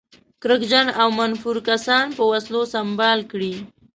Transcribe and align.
کرکجن 0.41 0.87
او 1.01 1.07
منفور 1.19 1.55
کسان 1.69 2.05
په 2.17 2.23
وسلو 2.31 2.61
سمبال 2.75 3.19
کړي. 3.31 3.53